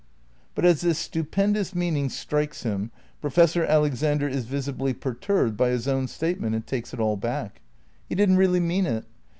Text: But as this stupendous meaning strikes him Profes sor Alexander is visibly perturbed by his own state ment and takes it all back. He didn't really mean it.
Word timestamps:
But 0.55 0.65
as 0.65 0.81
this 0.81 0.97
stupendous 0.97 1.75
meaning 1.75 2.09
strikes 2.09 2.63
him 2.63 2.89
Profes 3.21 3.49
sor 3.49 3.63
Alexander 3.65 4.27
is 4.27 4.45
visibly 4.47 4.95
perturbed 4.95 5.55
by 5.55 5.69
his 5.69 5.87
own 5.87 6.07
state 6.07 6.41
ment 6.41 6.55
and 6.55 6.65
takes 6.65 6.91
it 6.91 6.99
all 6.99 7.17
back. 7.17 7.61
He 8.09 8.15
didn't 8.15 8.37
really 8.37 8.59
mean 8.59 8.87
it. 8.87 9.05